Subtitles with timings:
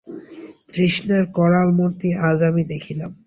[0.69, 3.11] তৃষ্ণার করালমূর্তি আজ আমি দেখিলাম।